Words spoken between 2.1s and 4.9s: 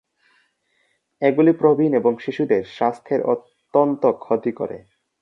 শিশুদের স্বাস্থ্যের অত্যন্ত ক্ষতি করে।